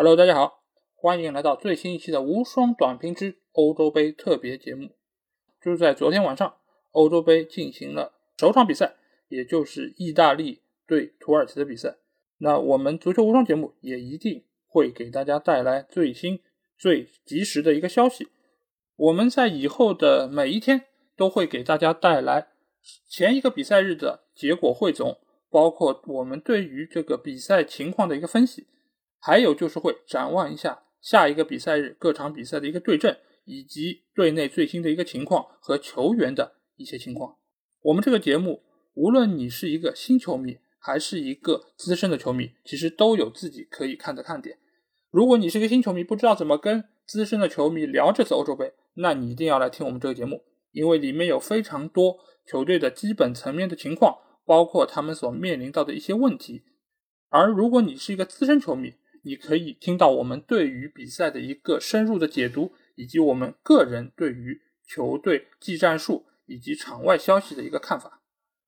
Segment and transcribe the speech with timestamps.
[0.00, 0.62] Hello，大家好，
[0.94, 4.90] 欢迎来到最新一期的无双短评之欧洲杯特别节目。
[5.60, 6.54] 就是在昨天晚上，
[6.92, 8.94] 欧洲杯进行了首场比赛，
[9.26, 11.96] 也就是意大利对土耳其的比赛。
[12.36, 16.38] 那我们足球无双节目也一定会给大家带来最新、
[16.78, 18.28] 最及时的一个消息。
[18.94, 20.84] 我们在以后的每一天
[21.16, 22.46] 都会给大家带来
[23.08, 25.18] 前一个比赛日的结果汇总，
[25.50, 28.68] 包括我们对于这个比赛情况的一个分析。
[29.20, 37.36] 还有就是会展望一下下一个比赛日各场比赛的一个对阵，以及队内最新的一个情况和球员的一些情况。
[37.82, 38.62] 我们这个节目，
[38.94, 44.58] 无论你是一个新球迷还是一个资深的球迷，其实都有自己可以看的看点。
[45.10, 50.42] 如果你是个新球迷，不知道怎么跟资深的球迷聊这次欧洲杯，那你一定要来听我们这个节目，
[50.72, 56.64] 因为里面有非常多球队的基本层面的情况，包括他们所面临到的一些问题。
[57.30, 68.22] 而如果你是一个资深球迷，你可以听到我们对于比赛的一个深入的解读，以及我们个人对于球队技战术以及场外消息的一个看法。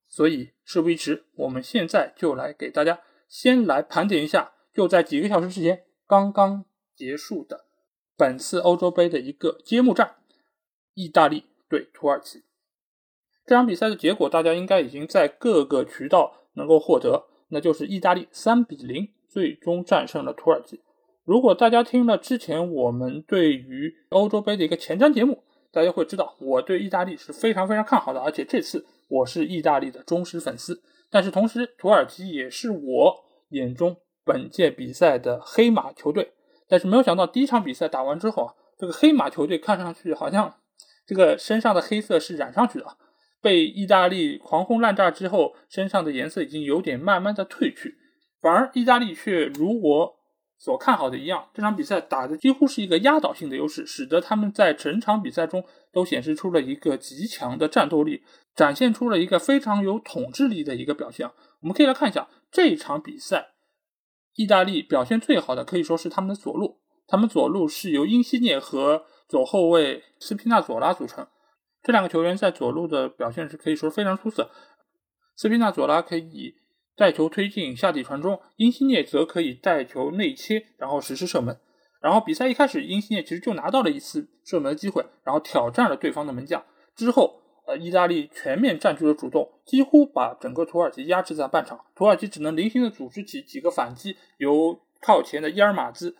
[0.07, 7.65] 所以事不宜迟，我们现在就来给大家先来盘点一下，就在几个小时之前刚刚结束的
[8.17, 10.17] 本次欧洲杯的一个揭幕战——
[10.93, 12.43] 意大利对土耳其。
[13.45, 19.13] 这场比赛的结果，大家应该已经在各个渠道能够获得，那就是意大利三比零。
[19.31, 20.81] 最终战胜了土耳其。
[21.23, 30.81] 如果大家听了之前我们对于欧洲杯的一个前瞻节目，大家会知道我对意大利是非常非常看好的，而且这次我是意大利的忠实粉丝。
[31.09, 33.15] 但是同时，土耳其也是我
[33.49, 36.33] 眼中本届比赛的黑马球队。
[36.67, 40.53] 但是没有想到，第一场比赛打完之后啊，这个黑马球队看上去好像
[41.05, 42.85] 这个身上的黑色是染上去的，
[43.41, 47.95] 被意大利狂轰滥炸之后，身上的颜色已经有点慢慢的褪去。
[48.41, 50.15] 反而意大利却如我
[50.57, 58.23] 所看好的一样，这场比赛打的几乎是一个压倒性的优势，使得他们在整场比赛中都显示出了一个极强的战斗力，
[58.55, 61.27] 展现出了一个非常有统治力的一个表现。
[61.61, 63.53] 我们可以来看一下这场比赛，
[64.35, 71.27] 意大利表现最好的可以说是他们的左路，他们左路是由因西涅和左后卫斯皮纳佐拉组成，
[71.83, 74.49] 这两个球员在左路的表现是可以说非常出色。
[75.35, 76.55] 斯皮纳佐拉可以。
[77.01, 81.57] 带球推进下底传中，因西涅则可以带球内切，然后实施射门。
[81.99, 86.63] 然后比赛一开始，因西涅其实就拿到了一次射门的机会，然后挑战了对方的门将。
[86.95, 91.83] 之后，呃，意大利全面占据了主动，几乎把整个土耳其压制在半场。
[91.95, 96.15] 土耳其只能零星的组织起几个反击，由靠前的伊尔马兹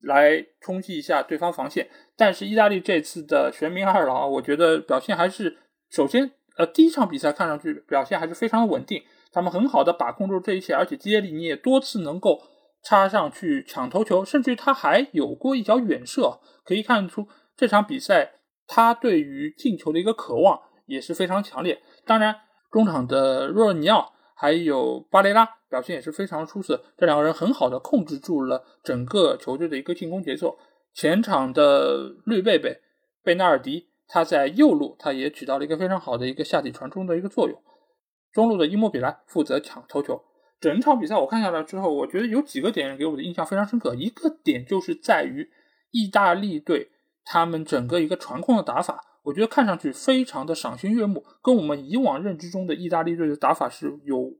[0.00, 1.88] 来冲击一下对方防线。
[2.16, 5.58] 但是意大利这次的玄冥二郎，我觉得表现还是
[5.88, 9.00] 首先，呃，第一场比赛看上去表现还是非常的稳定。
[9.32, 12.40] 他们很好的把控住这一切，而且基耶利尼也多次能够
[12.82, 18.32] 插上去抢头球，甚至于他还有过一脚远射，可以看出这场比赛
[18.66, 21.82] 他对于进球的一个渴望也是非常强烈。
[22.06, 22.34] 当然，
[22.70, 30.56] 中场的若尔尼奥还有巴雷拉表现也是非常出色，这两个人很好的控制住了整个球队的一个进攻节奏。
[30.94, 32.80] 前场的绿贝贝
[33.22, 37.60] 贝纳尔迪他在右路他也起到了一个非常好的一个下底传中的一个作用。
[38.38, 40.22] 中路的伊莫比莱负责抢头球，
[40.60, 43.96] 整场比赛我看下来之后，我觉得有几个点给我的印象非常深刻。
[43.96, 45.50] 一个点就是在于
[45.90, 46.88] 意大利队
[47.24, 54.32] 他们整个一个传控的打法，我觉得看上去非常的赏心悦目，跟我们以往认知中的意大利队的打法是有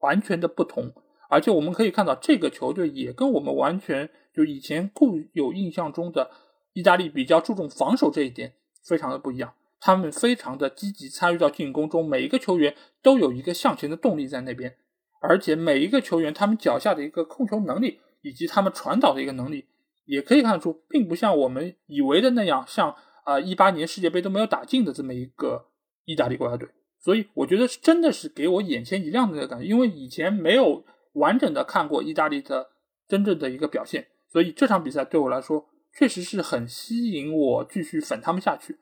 [0.00, 0.92] 完全的不同。
[1.30, 6.30] 而且我们可以看到，这个球队也跟我们完全就以前固有印象中的
[6.74, 8.52] 意大利比较注重防守这一点
[8.84, 9.54] 非常的不一样。
[9.80, 14.76] 他们非常的积极参与到进攻中，每一个球员都有一个向前的动力在那边，
[15.20, 19.66] 而且每一个球员他们脚下的一个控球能力以及他们传导的一个能力，
[20.04, 22.94] 也可以看出，并不像我们以为的那样，像
[23.24, 25.66] 啊一八年世界杯都没有打进的这么一个
[26.04, 26.68] 意大利国家队。
[27.00, 32.70] 所以我觉得是真的是给我眼前一亮的那个感觉，因为以前没有完整的看过意大利的
[33.06, 35.64] 真正的一个表现，所以这场比赛对我来说
[35.96, 38.76] 确实是很吸引我继续粉他们下去。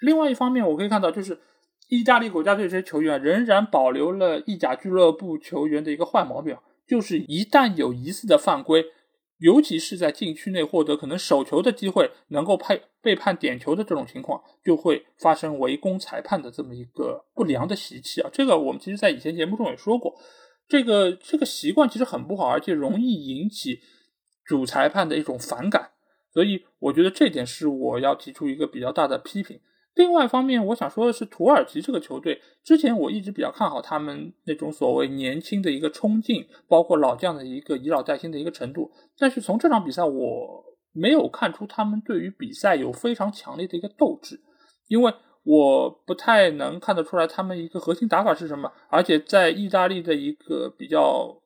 [0.00, 1.38] 另外一方面，我可以看到，就是
[1.88, 6.56] 意大利国家队这些球员仍然保留了意甲俱乐部球员的一个坏毛病，
[6.86, 8.84] 就是一旦有疑似的犯规，
[9.38, 18.30] 尤其是在禁区内获得可能手球的机会，能够判被判点球的这种情况，就会发生围攻裁判的这么一个不良的习气啊。
[18.32, 20.14] 这个我们其实在以前节目中也说过，
[20.68, 23.80] 这个这个习惯其实很不好，而且容易引起
[24.44, 25.90] 主裁判的一种反感，
[26.32, 29.60] 所以我觉得这点是我要提出一个比较大的批评。
[29.98, 38.90] 另外一方面，我想说的是，土耳其这个球队，之前我一直比较看好他们那种所谓年轻的一个冲劲，包括老将的一个以老带新的一个程度。
[39.18, 44.40] 但是从这场比赛，我没有看出他们对于比赛有非常强烈的一个斗志，
[44.86, 45.12] 因为
[45.42, 51.42] 我不太能看得出来他们一个核心打法是什么，而且在意大利的一个比较。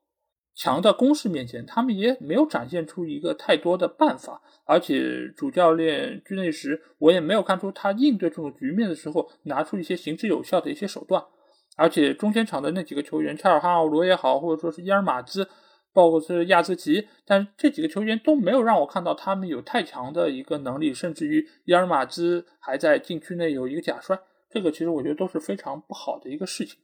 [0.55, 11.23] 强的攻势面前，他们也没有展现出一个太多的办法，而且主教练居内什，我也没有看出他应对这种局面的时候拿出一些行之有效的一些手段。
[11.75, 15.49] 而且中间场的那几个球员，恰尔哈奥罗也好，或者说是伊尔马兹，
[15.95, 24.21] 包括是亚兹奇，但这几个球员都没有让我看到他们有太强的一个能力，甚至于伊尔马兹还在禁区内有一个假摔，
[24.51, 26.79] 这个其实我觉得都是非常不好的一个事情。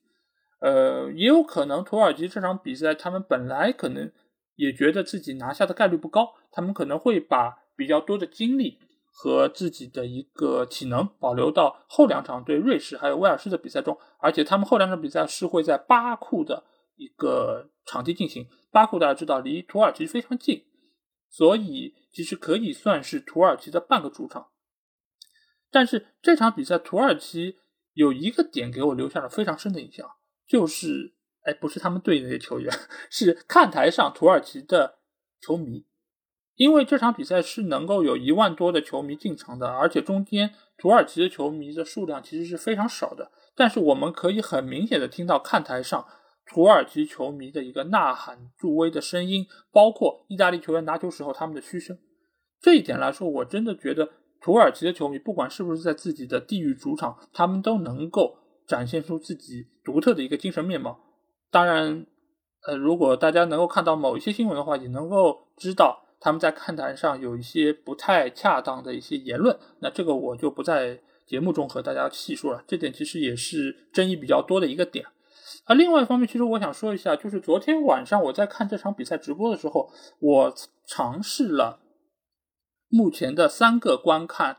[0.60, 4.10] 呃，也有可能土耳其这场比赛，他们本来可能
[4.56, 8.81] 也觉得自己拿下的概率不高，他们可能会把比较多的精力
[9.12, 16.64] 和自己的一个体能保留到后两场对瑞士还有威尔士的比赛中，而且他们后两场比赛是会在巴库的
[16.96, 20.64] 一个场地进行，巴库大家知道离土耳其非常近，
[21.31, 24.49] 所以其实可以算是土耳其的半个主场。
[25.70, 27.58] 但是这场比赛土耳其
[27.93, 30.08] 有一个点给我留下了非常深的印象。
[30.48, 31.12] 就是，
[31.42, 32.72] 哎，不是他们队那些球员，
[33.10, 34.96] 是看台上土耳其的
[35.42, 35.84] 球迷，
[36.56, 46.06] 因为这场比赛是能够有一万多的球迷进场的，而且中间土耳其的球迷的数量其实是非常少的，但是我们可以很明显的听到看台上
[46.46, 51.98] 土耳其球迷的一个呐喊助威的声音，包括意大利球员拿球时候他们的嘘声，
[52.58, 54.08] 这一点来说，我真的觉得
[54.40, 58.38] 土耳其的球迷不管是不是在自己的地域主场，他们都能够。
[58.69, 61.00] 展现出自己独特的一个精神面貌。
[61.50, 62.06] 当然，
[62.67, 69.59] 呃，如果大家能够看到某一些新闻的话，也能够知道他们在看台上有一些不太恰当的一些言论。
[69.81, 72.62] 那这个我就不在节目中和大家细说了。
[72.67, 75.06] 这点其实也是争议比较多的一个点。
[75.65, 80.55] 而另外一方面，其实我想说一下，就是昨天晚上我在看这场比赛直播的时候，我
[80.87, 81.81] 尝试了
[82.91, 84.59] 目前的三个观看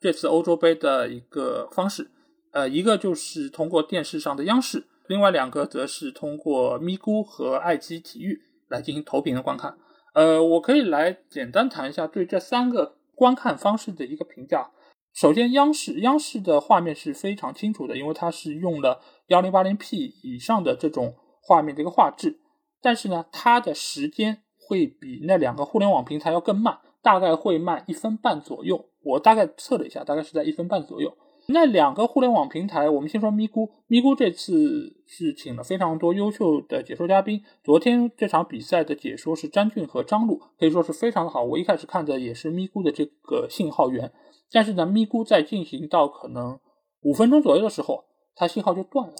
[0.00, 2.10] 这次欧洲杯的一个方式。
[2.52, 9.76] 呃，一个就是通过电视上的央视，另外两个则是通过咪咕和爱奇艺体育来进行投屏的观看。
[10.14, 14.70] 呃，我可以来简单谈一下对这三个观看方式的一个评价。
[15.12, 22.40] 首先，央视央视的画面是非常清楚的，因为它是用了幺零八零 P 以上的这种画面的一个画质，
[22.80, 28.86] 但是呢，它的时间会比那两个互联网平台要更慢，大概会慢一分半左右。
[29.02, 31.16] 我大概测了一下，大概是在一分半左右。
[31.46, 33.68] 那两个互联网平台，我们先说咪咕。
[33.88, 37.42] 咪咕这次是请了非常多优秀的解说嘉宾。
[37.64, 41.42] 昨天这场比赛的解说是詹俊和张璐，可以说是非常的好。
[41.42, 44.12] 我一开始看的也是咪咕的这个信号源，
[44.52, 46.60] 但是呢，咪咕在进行到可能
[47.02, 48.04] 五分钟左右的时候，
[48.34, 49.14] 它信号就断了，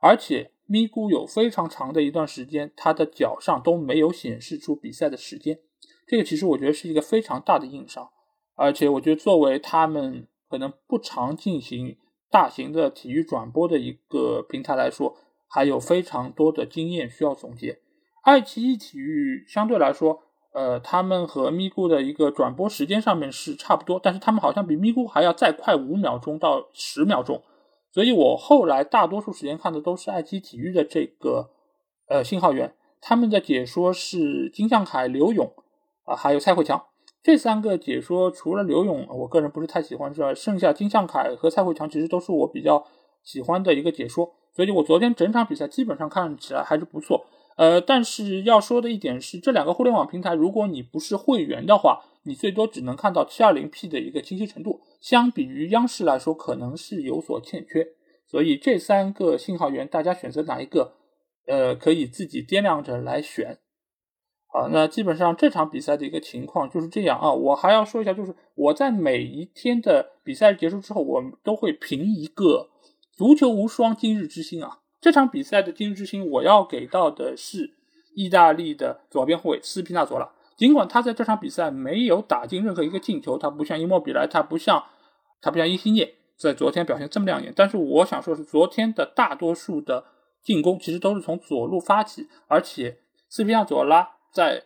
[0.00, 5.58] 而且咪咕有非常长的一段时间，它的脚上都没有显示出比赛的时间。
[6.08, 8.10] 这个其实我觉得是一个非常大的硬伤，
[8.56, 10.26] 而且我觉得作为他们。
[10.52, 11.96] 可能不常进行
[12.30, 15.16] 大型的体育转播的一个平台来说，
[15.48, 17.78] 还有非常多的经验需要总结。
[18.22, 20.20] 爱奇艺体育相对来说，
[20.52, 27.42] 呃，他们和咪咕的一个转播时间上面是差不多，但是他们好像比咪咕还要再快五秒钟到十秒钟。
[27.90, 31.48] 所以我后来大多数时间看的都是爱奇艺体育的这个
[32.10, 35.50] 呃信号源，他们的解说是金向凯、刘勇
[36.04, 36.84] 啊，还有蔡慧强。
[37.22, 42.84] 这三个解说除了刘勇，我个人不是太喜欢之外，剩下金向凯和蔡慧强其实都是我比较
[43.22, 47.24] 喜欢的一个解说，所以我昨天整场比赛基本上看起来还是不错。
[47.56, 57.86] 呃，但是要说的一点是，这两个互联网平台，如果你不是会员的话，你最多只能看到 720P 的一个清晰程度，相比于央视来说，可能是有所欠缺。
[58.26, 60.94] 所以这三个信号源，大家选择哪一个，
[61.46, 63.58] 呃，可以自己掂量着来选。
[64.52, 67.32] 啊，那基本上这场比赛的一个情况就是这样啊。
[67.32, 72.68] 我还要说一下，就是我在每一天的比赛结束之后，我们都会评一个
[73.16, 74.80] 足球无双今日之星啊。
[75.00, 77.72] 这场比赛的今日之星，我要给到的是
[78.14, 80.30] 意大利的左边后卫斯皮纳佐拉。
[80.54, 84.84] 尽管他在这场比赛没有打进任何一个进球，他不像伊莫比莱，他不像
[85.40, 87.50] 他不像伊西涅在昨天表现这么亮眼。
[87.56, 90.04] 但是我想说是，昨天的大多数的
[90.42, 92.98] 进攻其实都是从左路发起，而且
[93.30, 94.10] 斯皮纳佐拉。
[94.32, 94.64] 在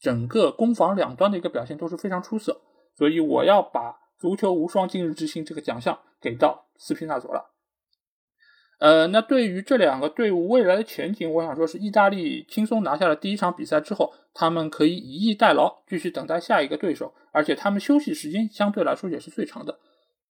[0.00, 2.60] 整个攻防两端的一个表现都是非常出色，
[2.94, 7.44] 所以我要把足球无双今日之星这个奖项给到斯皮纳佐拉。
[8.78, 19.78] 呃，那对于这两个队伍未来的前景，我想说是意大利轻松拿下了第一场比赛之后，他们可以以逸待劳，继续等待下一个对手，而且他们休息时间相对来说也是最长的，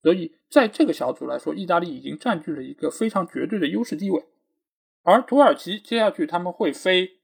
[0.01, 4.25] 所以在这个小组来说，意大利已经占据了一个非常绝对的优势地位。
[5.03, 7.19] 而土耳其接下去他们会飞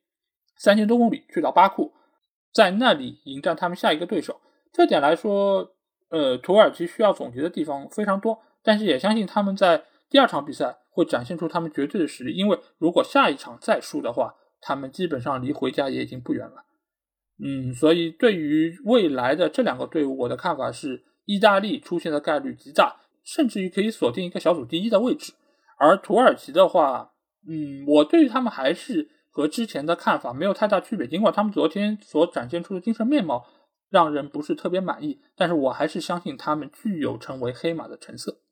[0.62, 1.92] 三千多公里去到巴库，
[2.54, 4.40] 在那里迎战他们下一个对手。
[4.73, 5.75] 这点来说，
[6.11, 12.33] 呃，土耳其需要总结的地方非常多，但是也相信他们在第二场比赛会展现出他们绝对的实力。
[12.35, 16.64] 因为如果下一场再输的话，他们基本上离回家也已经不远了。
[17.45, 21.04] 嗯，所以对于未来的这两个队伍，我的看法是。
[21.25, 25.33] 意大利出现的概率极大，甚至于可以锁定一个小组第一的位置。
[25.78, 27.12] 而土耳其的话，
[27.49, 31.09] 嗯，我对于他们还是和之前的看法没有太大区别。
[31.09, 33.45] 尽管他们昨天所展现出的精神面貌
[33.91, 38.43] 让人不是特别满意，但是我还是相信他们具有成为黑马的成色。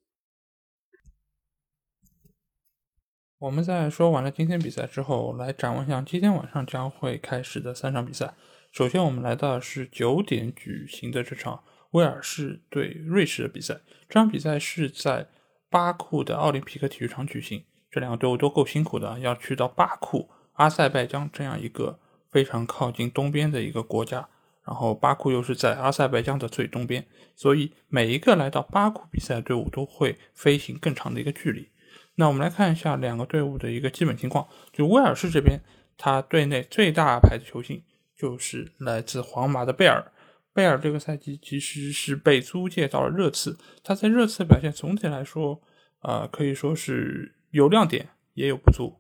[3.39, 8.35] 我们在说完了今天比赛之后，来展望一下今天晚上将会开始的三场比赛。
[8.73, 11.63] 首先，我们来到的是九点举行的这场。
[11.93, 15.27] 威尔士对瑞士的比赛，这场比赛是在
[15.69, 17.65] 巴库的奥林匹克体育场举行。
[17.91, 21.99] 这两个队伍都够辛苦的，要去到巴库、阿塞拜疆这样一个
[22.31, 24.29] 非常靠近东边的一个国家，
[24.63, 31.71] 然后巴库又是在阿塞拜疆的最东边，所以每一个来到巴库比赛的队伍都会飞行更长的一个距离。
[32.17, 34.47] 那我们来看一下两个队伍的一个基本情况。
[34.71, 35.59] 就威尔士这边，
[35.97, 37.83] 他队内最大牌的球星
[38.15, 40.13] 就是来自皇马的贝尔。
[40.53, 45.63] 贝尔这个赛季其实是被租借到了热刺，他在热刺的表现总体来说，
[46.03, 49.00] 呃，可以说是有亮点也有不足，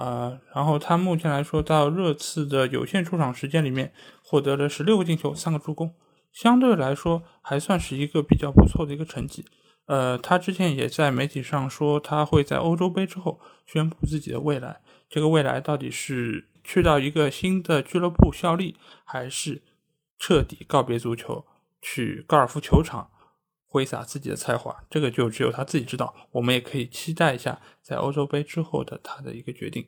[0.00, 3.92] 啊，然后他目前来说到热刺的有限出场时间里面
[4.24, 5.94] 获得了十六个进球，三个助攻，
[6.32, 9.44] 相对来说还算是一个比较不错的一个成绩。
[9.86, 19.62] 呃，他之前也在媒体上说他会在欧洲杯之后宣布自己的未来，这个未来到底是去到一个新的俱乐部效力，还是？
[20.22, 21.46] 彻底告别足球，
[21.80, 23.09] 去高尔夫球场
[23.72, 26.12] 挥洒自己的才华，这个就只有他自己知道。
[26.32, 29.86] 我们也可以期待一下，在欧洲杯之后的他的一个决定。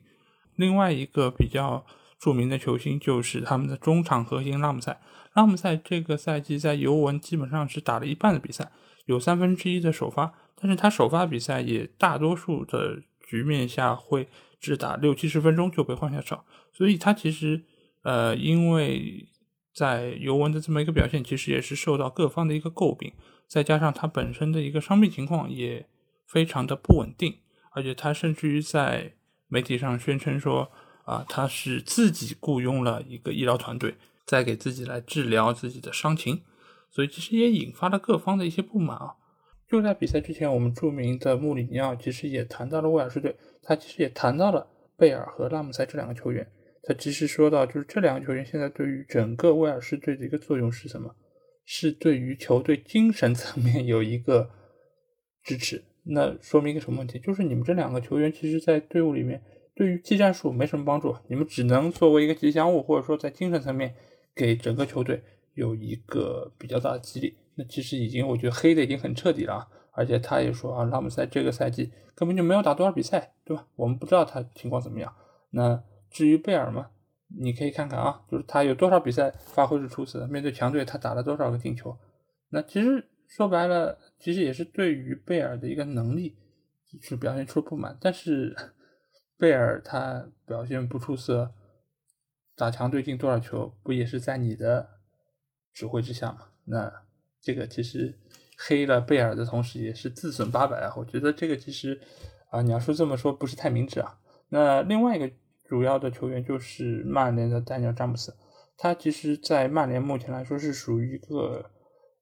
[0.55, 1.85] 另外一个比较
[2.17, 4.97] 著名的球星就是他们的中场核心拉姆塞。
[5.33, 8.71] 拉姆塞这个赛季在尤文基本上是打了一半的比赛，
[9.05, 14.29] 有三分之一的首发，但是他首发比赛也大多数的局面下会
[14.61, 17.63] 只打六七十分钟就被换下场，所以他其实
[18.03, 19.27] 呃因为。
[19.75, 23.11] 在尤文的这么一个表现，其实也是受到各方的一个诟病，
[23.53, 25.85] 再加上他本身的一个伤病情况也
[26.25, 27.37] 非常的不稳定，
[27.69, 29.13] 而且他甚至于在
[29.47, 30.71] 媒体上宣称说，
[31.05, 33.93] 啊，他是自己雇佣了一个医疗团队，
[34.25, 36.41] 在给自己来治疗自己的伤情，
[36.89, 39.13] 所以其实也引发了各方的一些不满啊。
[39.67, 44.65] 就在比赛之前，我们著名的穆里尼奥其实也谈到了威尔士队，他其实也谈到了
[44.97, 46.51] 贝尔和拉姆塞这两个球员。
[46.81, 51.15] 他其实说到，就是这两个球员现在对于整个威尔士队的一个作用是什么？
[51.65, 54.49] 是对于球队精神层面有一个
[55.43, 55.83] 支持。
[56.05, 57.17] 那说明一个什么问题？
[57.19, 59.41] 就是你们这两个球员其实，在队伍里面
[59.75, 63.95] 对于技战术没什么帮助，你们只能作为一个吉祥物，或者说在精神层面
[64.35, 67.35] 给整个球队有一个比较大的激励。
[67.55, 69.67] 那其实已经，我觉得黑的已经很彻底了。
[69.95, 73.67] 而且他也说啊，拉姆塞这个赛季根本就没有打多少比赛，对吧？
[73.75, 75.13] 我们不知道他情况怎么样。
[75.51, 76.89] 那至于贝尔嘛，
[77.27, 81.97] 你可以看看啊，就是他有多少比赛发挥是出色的，面对强队他打了多少个进球。
[82.49, 86.37] 那其实说白了，其实也是对于贝尔的一个能力
[87.01, 87.97] 是表现出了不满。
[87.99, 88.55] 但是
[89.37, 91.51] 贝尔他表现不出色，
[92.55, 94.87] 打强队进多少球，不也是在你的
[95.73, 96.49] 指挥之下吗？
[96.65, 96.91] 那
[97.41, 98.19] 这个其实
[98.59, 100.93] 黑了贝尔的同时，也是自损八百啊。
[100.95, 101.99] 我觉得这个其实
[102.51, 104.19] 啊，你要说这么说不是太明智啊。
[104.49, 105.31] 那另外一个。
[105.73, 108.31] 主要的球员就是曼联的丹尼尔詹姆斯，
[108.77, 111.65] 他其实，在曼联目前来说是属于一个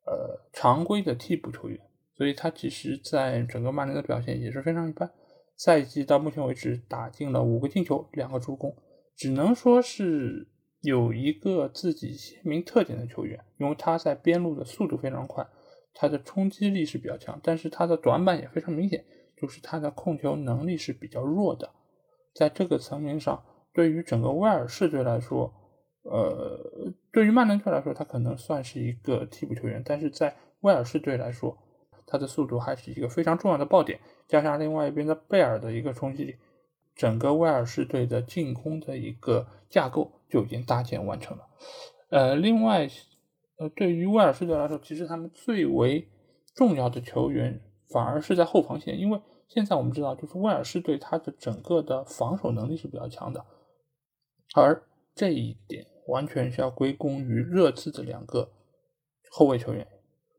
[0.05, 1.77] 呃常规的替补球员，
[2.15, 5.11] 所以他其实在整个曼联的表现也是非常一般。
[5.57, 8.73] 赛季到目前为止打进了五个进球，两个助攻，
[9.17, 10.47] 只能说是
[10.79, 15.45] 有一个自己鲜明特点的球员，因为他在边路的速度非常快，
[15.93, 19.03] 他的冲击力是比较强，但是他的短板也非常明显，
[19.35, 21.69] 就是他的控球能力是比较弱的。
[22.33, 25.53] 在这个层面上，对于整个威尔士队来说，
[26.03, 31.57] 呃，对于曼联队来说，他可能算是一个替补球员，但是在威尔士队来说，
[32.05, 36.35] 他的速度还是一个非常重要的爆点，加上另外一边的贝尔的一个冲击力，
[36.95, 41.43] 整个威尔士队的进攻的一个架构就已经搭建完成了。
[42.09, 42.87] 呃，另外，
[43.57, 46.07] 呃，对于威尔士队来说，其实他们最为
[46.55, 49.19] 重要的球员反而是在后防线，因为。
[49.53, 53.45] 现在我们知道，就是威尔士队他的整个的防守能力是比较强的，
[54.55, 54.81] 而
[55.13, 58.49] 这一点完全是要归功于热刺的两个
[59.29, 59.85] 后卫球员，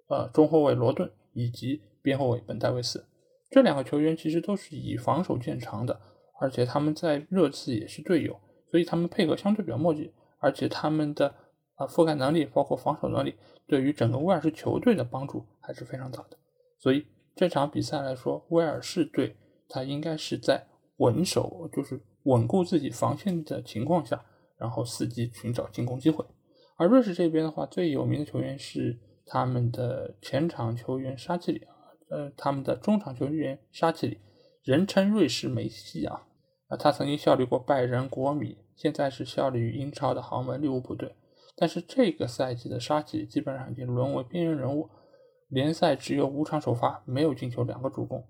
[0.08, 3.04] 呃，中后卫罗顿以及边后卫本戴维斯。
[3.50, 6.00] 这两个球员其实都是以防守见长的，
[6.40, 8.40] 而且他们在热刺也是队友，
[8.70, 11.28] 所以他们配合相对比较默契，而且他们的
[11.74, 13.34] 啊覆盖能力，包括防守能力，
[13.66, 16.38] 对于整个威尔士球队的帮助还是非常大的。
[16.78, 19.36] 所以这场比赛来说，威尔士队
[19.68, 20.66] 他应该是在
[20.98, 24.24] 稳守，就是稳固自己防线的情况下，
[24.58, 26.24] 然后伺机寻找进攻机会。
[26.76, 31.74] 而瑞士这边的话，最有名的球员是他们的前场球员沙奇里啊，
[32.10, 34.18] 呃，他们的中场球员沙奇里，
[34.62, 36.26] 人称瑞士梅西啊，
[36.68, 41.14] 啊，他曾经效力过拜仁、国米，现在是效力于英超的豪门利物浦队。
[41.56, 44.90] 但是这个赛季的沙奇基本上已经沦为边缘人物。
[45.52, 48.26] 联赛只有五场首发，没有进球，两个助攻，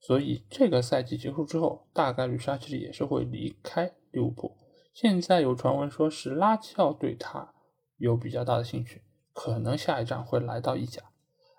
[0.00, 4.56] 所以这个赛季结束之后，大概率沙奇里也是会离开利物浦。
[4.94, 7.52] 现在有传闻说是拉齐奥对他
[7.96, 9.02] 有比较大的兴趣，
[9.32, 11.02] 可能下一站会来到意甲。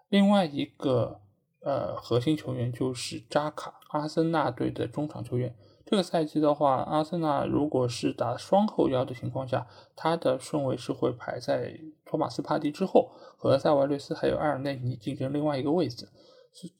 [0.08, 1.20] 另外一个
[1.64, 5.56] 呃核心球员就是扎卡，阿森纳队的中场球员。
[5.86, 16.08] 这个赛季的话，阿森纳如果是打双后腰的情况下，他的顺位是会排在托马斯帕蒂之后，和塞瓦略斯还有埃尔内尼竞争另外一个位置。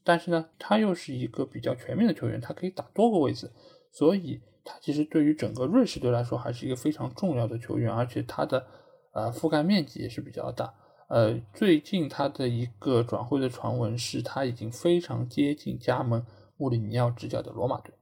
[0.04, 3.52] 但是呢，他又是一个比较全面的球员，他可以打多个位置，
[3.92, 8.66] 所以他其实对于整个瑞士队来说还是一个非常重要的球员，而且他的
[9.14, 10.74] 呃覆盖面积也是比较大。
[11.14, 16.26] 呃，最近他的一个转会的传闻是，他已经非常接近加盟
[16.58, 17.94] 穆里尼奥执教的罗马队。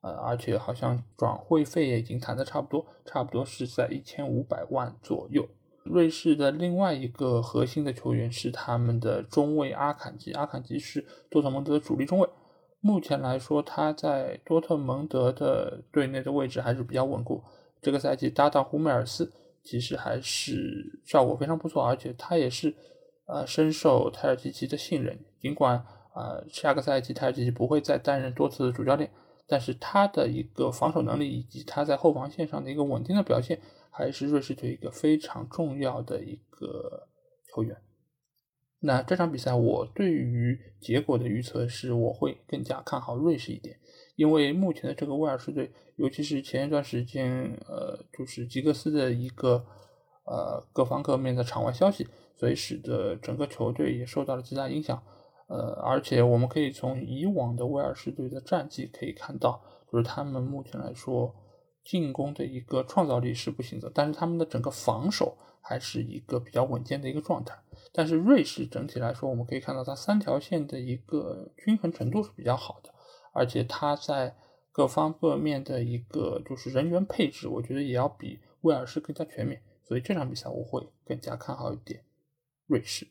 [0.00, 5.48] 呃，而且好像转会费也已经谈的差不多，差不多是在一千五百万左右。
[5.82, 12.28] 瑞士的另外一个核心的球员是他们的中卫阿坎吉，阿坎吉是多特蒙德的主力中卫。
[12.78, 17.42] 目前来说，他在多特蒙德的队内的位置还是比较稳固。
[17.80, 22.74] 这个赛季搭档胡梅尔斯，其实还是效果非常不错，而且他也是
[23.26, 25.18] 呃深受泰尔吉奇的信任。
[25.40, 25.76] 尽管
[26.14, 29.10] 啊下个赛季泰尔吉奇不会再担任多次主教练。
[29.44, 37.08] 但是他的一个防守能力以及他在后防线上的一个稳定的表现，还是瑞士队一个非常重要的一个
[37.52, 37.76] 球员。
[38.78, 43.78] 那这场比赛我对于结果的预测是，我会更加看好瑞士一点，
[44.16, 49.64] 因为目前的这个威尔士队，尤其是前一段时间，呃，就是吉格斯的一个
[50.24, 55.02] 呃各方各面的场外消息，所以使得整个球队也受到了极大影响。
[55.48, 61.34] 呃，而且我们可以从以往的威尔士队的战绩可以看到，就是他们目前来说
[61.84, 67.54] 进攻的一个创造力是不行的，但是他们的整个防守还是一个比较稳健的一个状态。
[67.92, 72.91] 但是瑞士整体来说，我们可以看到它三条线的一个均衡程度是比较好的，
[73.32, 74.36] 而且他在
[74.70, 79.60] 各方各面的一个就是人员配置，我觉得也要比威尔士更加全面。
[79.82, 82.04] 所以这场比赛我会更加看好一点
[82.66, 83.06] 瑞士。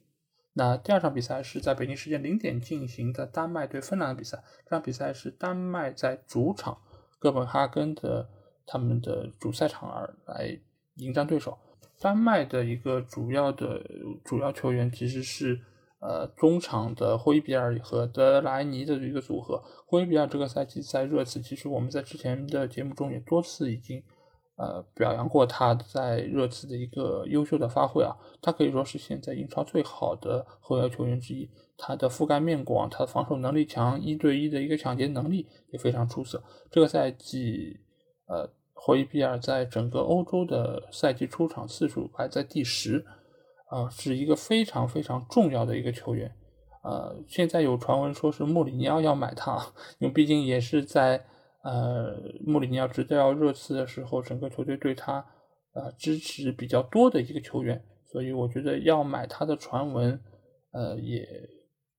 [0.53, 4.43] 那第二场比赛是在北京时间零点进行的丹麦对芬兰的比赛。
[4.65, 6.77] 这场比赛是丹麦在主场
[7.19, 8.29] 哥本哈根的
[8.65, 10.59] 他们的主赛场而来
[10.95, 11.57] 迎战对手。
[11.99, 13.81] 丹麦的一个主要的
[14.25, 15.61] 主要球员其实是
[16.01, 19.63] 呃中场的霍伊比尔和德莱尼的一个组合。
[19.85, 24.03] 霍伊比尔这个赛季在热刺，其实我们在之前的节目中也多次已经。
[24.57, 31.49] 呃，表扬过他在热刺的一个优秀的发挥啊，他可以说是现在英超最好的后腰球员之一。
[31.77, 36.43] 他的覆盖面广，他的防守能力强，一对一的一个抢劫能力也非常出色。
[36.69, 37.79] 这个赛季，
[38.27, 43.03] 呃，霍伊比尔在整个欧洲的赛季出场次数排在第十，
[43.71, 46.31] 啊，是一个非常非常重要的一个球员。
[46.83, 49.57] 呃，现在有传闻说是穆里尼奥要买他，
[49.99, 51.25] 因为毕竟也是在。
[51.63, 55.23] 呃，穆里尼奥执教热刺的时候，整个球队对他
[55.73, 57.79] 呃支持比较多的一个球员，
[58.11, 60.19] 所以我觉得要买他的传闻，
[60.71, 61.23] 呃，也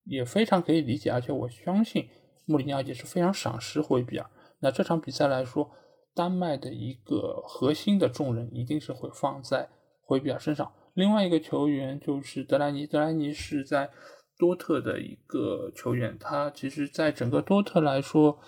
[0.03, 2.09] 也非常可以理解，而且我相信
[2.43, 4.29] 穆里尼奥也是非常赏识霍伊比尔。
[4.59, 5.71] 那这场比赛来说，
[6.13, 9.69] 丹麦的一个核心的重任一定是会放在
[10.01, 10.69] 霍伊比尔身上。
[10.93, 13.89] 另外一个球员就是德莱尼，德莱尼是在
[14.37, 18.39] 多特的一个球员，他其实在整个多特来说。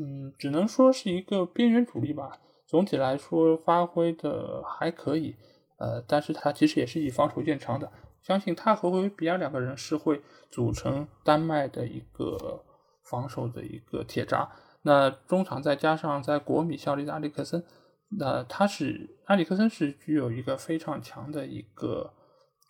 [0.00, 2.38] 嗯，只能说是一个边缘主力吧。
[2.68, 5.34] 总体来说，发挥的还可以。
[5.78, 7.90] 呃，但是他其实也是以防守见长的。
[8.22, 12.62] 相信他和维比亚两个人是会组成丹麦的一个
[13.02, 14.48] 防守的一个铁闸。
[14.82, 17.64] 那中场再加上在国米效力的阿里克森，
[18.10, 22.12] 那他是埃里克森是具有一个非常强的一个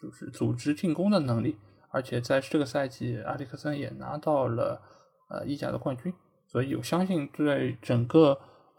[0.01, 1.57] 就是组织进攻的能力，
[1.91, 4.81] 而且在这个赛季，埃里克森也拿到了
[5.31, 6.13] 呃意甲的冠军。
[6.47, 8.31] 所以，我相信对整个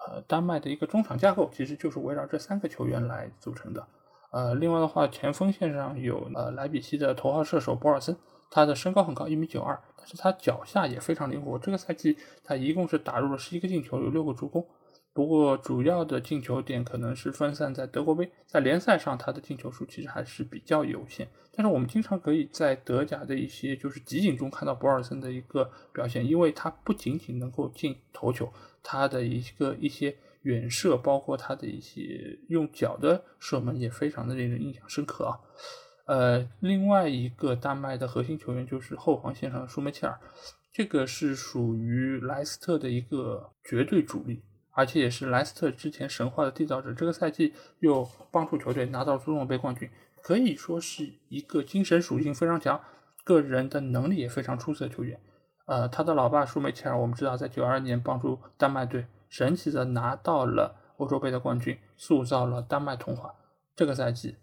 [0.08, 3.88] 呃丹麦的一个中场架构，其实就是围绕这三个球员来组成的。
[4.32, 8.18] 呃，另外的话，前锋线上有呃莱比锡的头号射手博尔森，
[8.50, 11.60] 他的身高很高，一米九二，但是他脚下也非常灵活。
[11.60, 14.66] 这个赛季他一共是打入了十一个进球，有六个助攻。
[15.14, 21.28] 不过主要的进球点可能是分散在德国杯，在联赛上他的进球数其实还是比较有限。
[21.52, 30.16] 但是我们经常可以在德甲的一些就是集锦中看到博尔森的一个表现，因为他不仅仅能够进头球，他的一个一些。
[30.44, 35.38] 远射，包括他的一些用脚的射门也非常的令人印象深刻啊。
[36.06, 40.18] 呃，另外一个丹麦的核心球员就是后防线上的舒梅切尔，
[40.72, 46.94] 这个是属于莱斯特的一个绝对主力，而且也是莱斯特之前神话的缔造者。
[46.94, 49.90] 这个赛季又帮助球队拿到足总杯冠军，
[50.22, 52.82] 可以说是一个精神属性非常强、
[53.24, 55.20] 个人的能力也非常出色的球员。
[55.66, 59.06] 呃，他的老爸舒梅切尔，我们知道在九二年帮助丹麦队。
[59.28, 63.36] 神奇的拿到了欧洲杯的冠军，塑造了丹麦童话。
[63.76, 64.38] 这个赛季，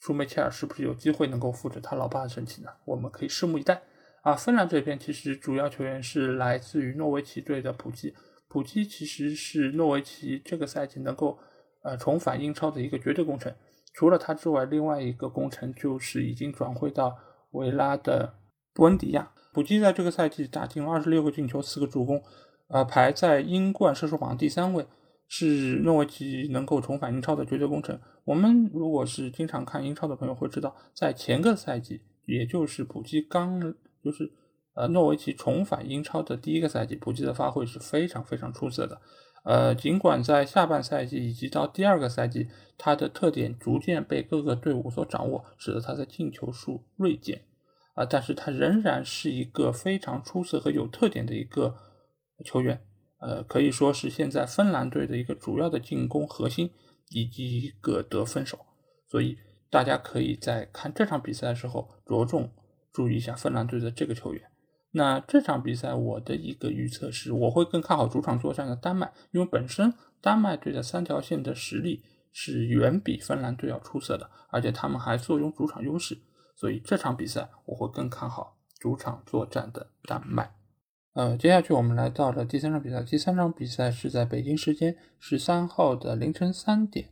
[0.00, 2.70] 舒梅切尔是不是有机会能够复制他老爸的神奇呢？
[2.86, 3.82] 我们可以拭目以待。
[4.22, 8.14] 啊，芬兰这边其实主要球员是来自于诺维奇队的普基。
[8.48, 11.38] 普基其实是诺维奇这个赛季能够
[11.82, 13.54] 呃重返英超的一个绝对功臣。
[13.94, 17.16] 除了他之外，另外一个功臣就是已经转会到
[17.50, 18.34] 维拉的
[18.72, 19.32] 布恩迪亚。
[19.52, 22.22] 普基在这个赛季打进了二十六个进球，四个助攻。
[22.68, 24.86] 呃，排在英冠射手榜第三位，
[25.26, 27.98] 是诺维奇能够重返英超的绝对功臣。
[28.24, 33.58] 我们如果是经常看英超的朋友会知道，在前个赛季，也就是普基刚
[34.04, 34.30] 就是
[34.78, 39.00] 呃诺维奇重返英超的第一个赛季，普吉的发挥是非常非常出色的。
[39.44, 47.42] 呃，尽管在下半赛季以及到第二个赛季，他的特点逐渐被各个队伍所掌握，使得他的进球数锐减
[47.94, 51.76] 啊，但是他仍然是一个非常出色和有特点的一个。
[52.44, 52.80] 球员，
[53.18, 56.70] 呃，可以说是现在芬兰队的一个主要的进攻核心
[57.10, 58.56] 以及一个得分手，
[59.10, 59.36] 所以
[59.68, 62.52] 大家可以在看这场比赛的时候着重
[62.92, 64.40] 注意一下芬兰队的这个球员。
[64.98, 76.18] 那这场比赛我的一个预测是，我会更看好主场作战的丹麦，因为本身丹麦队的三条线的实力是远比芬兰队要出色的，而且他们还坐拥主场优势，
[76.56, 80.52] 所以这场比赛我会更看好主场作战的丹麦。
[81.14, 83.00] 呃，接下去我们来到了第三场比赛。
[83.04, 87.08] 第三场比赛是在北京时间十三号的凌晨三点，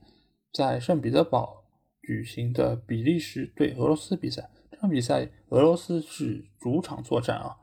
[0.52, 1.62] 在圣彼得堡
[2.02, 4.50] 举行的比利时对俄罗斯比赛。
[4.72, 7.56] 这场比赛俄罗斯是主场作战啊。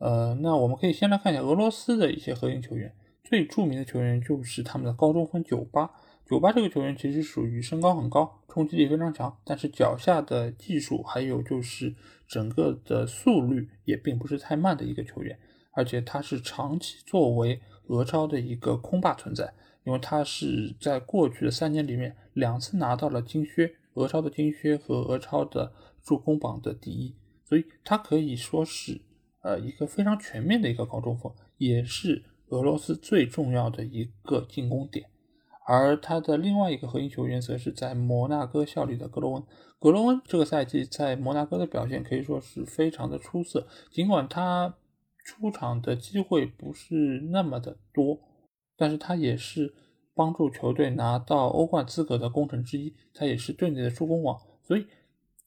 [0.00, 2.92] 呃，那我们可以先来看一下俄罗斯的一些核心球员。
[3.22, 5.88] 最著名的球员就是他们的高中锋九八。
[6.26, 11.94] 九八这个球员其实属于身高很高、冲击力非常强，但是脚下的技术还有就是
[12.26, 15.38] 整个的速率也并不是太慢的一个球员。
[15.72, 19.52] 而且他是长期作为俄超的一个空霸存在，
[19.84, 29.00] 因为他是在过去的三年里面两次拿到了金靴，俄超的金靴和俄超的助攻榜的第一，所以他可以说是
[29.42, 35.06] 呃一个非常全面的一个高中锋，也是俄罗斯最重要的一个进攻点。
[35.66, 39.42] 而他的另外一个核心球员则是在摩纳哥效力的格罗温，
[39.78, 44.76] 格罗温这个赛季在摩纳哥的表现可以说是非常的出色，尽管他。
[45.22, 48.18] 出场的机会不是那么的多，
[48.74, 49.74] 但是他也是
[50.14, 54.86] 帮助球队拿到欧冠资格的功臣之一，他也是队内的助攻王，所以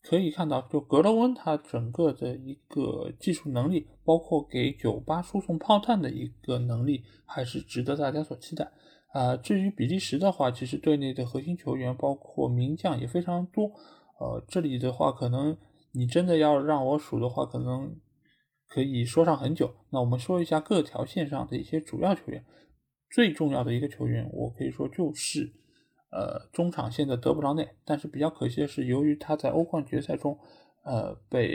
[0.04, 8.72] 可以看到，就格罗温他整个的一个技术能力，包括给酒吧输送炮弹的一个能力，还是值得大家所期待
[9.14, 9.36] 啊。
[9.38, 13.72] 至于比利时的话，其实队内的核心球员包括名将也非常多，
[14.20, 15.58] 呃，这里的话可能
[15.94, 17.96] 你真的要让我数的话，可能。
[18.66, 19.72] 可以说上很久。
[19.92, 22.44] 那我们说一下各条线上的一些主要球员。
[23.12, 25.54] 最重要的一个球员，我可以说就是，
[26.14, 27.68] 呃，中场线的德布劳内。
[27.84, 30.38] 但是比较可惜的是，由于他在欧冠决赛中，
[30.84, 31.50] 呃，被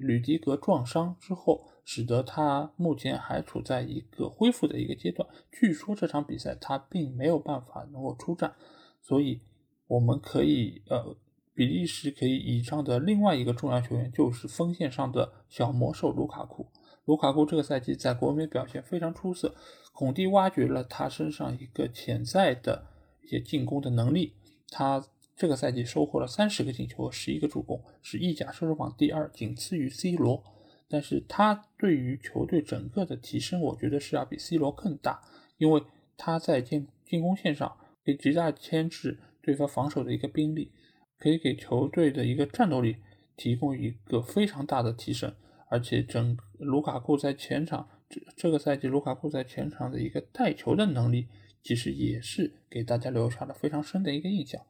[0.00, 5.28] 吕迪格撞伤之后，使得他目前还处在一个恢复的一个阶段。
[5.50, 8.54] 据说这场比赛他并没有办法能够出战，
[9.02, 9.40] 所以
[9.88, 11.16] 我们可以呃。
[11.58, 16.66] 比利时可以倚仗的另外一个重要球员就是锋线上的小魔兽卢卡库。
[17.06, 19.54] 卢卡库这个赛季在国米表现非常出色，
[19.94, 22.84] 孔蒂挖掘了他身上一个潜在的
[23.26, 24.34] 一些进攻的能力。
[24.70, 25.04] 他
[25.36, 30.42] 这个赛季收获了三十个进球和十一个助攻，是意甲射手榜第二，仅次于 C 罗。
[30.88, 35.20] 但是他对于球队整个的提升，我觉得是要比 C 罗更大，
[35.58, 35.82] 因为
[36.16, 40.70] 他在进进攻线上可以极大牵制对方防守的一个兵力。
[41.18, 42.96] 可以给球队的一个战斗力
[43.38, 45.34] 提供一个非常大的提升，
[45.70, 51.26] 而且整卢卡库在前场这这个赛季，卢卡库在前场的一个带球的能力，
[51.66, 54.62] 其实也是给大家留下了非常深的一个印象。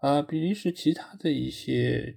[0.00, 2.16] 呃，比利时其他的一些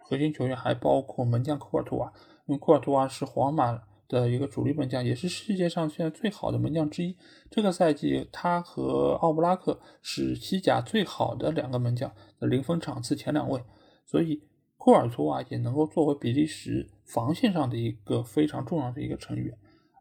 [0.00, 2.12] 核心球员还包括门将库尔图瓦，
[2.44, 7.16] 因为库尔图瓦是皇马的一个主力门将，也是世界上现在最好的门将之一。
[7.50, 13.58] 这个赛季他和奥布拉克是西甲最好的两个门将的零分场次前两位，
[14.04, 14.42] 所以
[14.76, 19.56] 库尔图瓦也能够作为比利时防线上的一个非常重要的一个成员。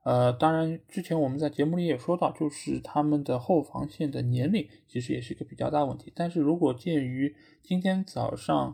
[0.07, 6.13] 呃，当然，之前我们在节目里也说到，就是他们的后防线的年龄其实也是一个比较大问题。
[6.15, 8.73] 但是如果鉴于今天早上，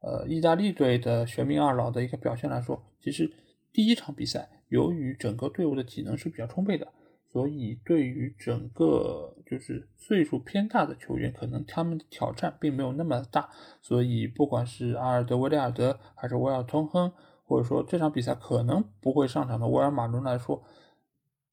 [0.00, 3.30] 呃，意大利队的玄冥二老的一个表现来说，其实
[3.70, 6.88] 第一场比赛由于整个队伍的体能是比较充沛的，
[7.30, 13.50] 所以对于整个就是岁数偏大的球员，可能他们的挑战并没有那么大。
[13.82, 17.12] 所以不管是阿尔德维利尔德还是威尔通亨。
[17.44, 20.62] 或者说这场比赛可能不会上场的沃尔马伦来说，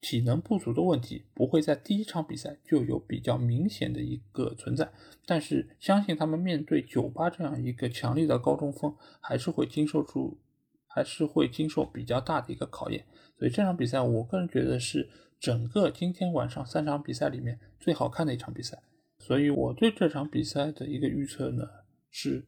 [0.00, 4.90] 体能不足的问题不会在第一场比赛就有比较明显的一个存在，
[5.26, 10.38] 但是相信他们面对酒吧这样一个强力的高中锋，还是会经受住，
[10.86, 13.04] 还是会经受比较大的一个考验。
[13.38, 18.82] 所以这场比赛，我个人觉得是整个今天晚上三场比赛里面最好看的一场比赛。
[19.18, 21.64] 所以我对这场比赛的一个预测呢，
[22.10, 22.46] 是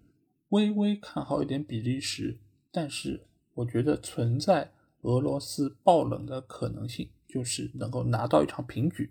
[0.49, 2.39] 微微看好一点比利时，
[2.71, 3.27] 但是。
[3.55, 9.11] 我觉得存在俄罗斯爆冷的可能性，就是能够拿到一场平局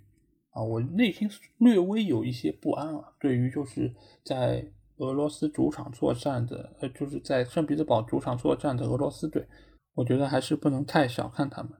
[0.51, 0.63] 啊！
[0.63, 3.13] 我内心略微有一些不安啊。
[3.19, 9.47] 对于就是在俄罗斯主场作战的，呃，就是在圣彼得堡主场作战的俄罗斯队，
[9.95, 11.73] 我觉得还是不能太小看他们。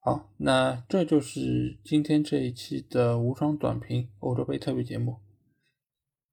[0.00, 5.16] 好，那这就是今天这一期的无双短评欧洲杯特别节目，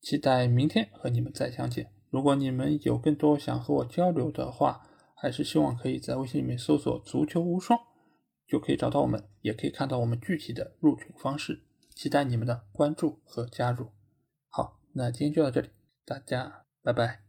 [0.02, 1.92] 期待明天和你们再相见。
[2.10, 4.86] 如果你们有更多想和我交流的话，
[5.24, 7.80] 还是希望可以在微信里面搜索“足球无双”，
[8.46, 11.64] 就可以找到我们，也可以看到我们具体的入群方式。
[11.96, 13.88] 期待你们的关注和加入。
[14.50, 15.70] 好，那今天就到这里，
[16.04, 17.23] 大家拜拜。